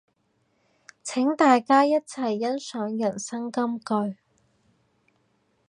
[1.03, 4.17] 請大家一齊欣賞人生金句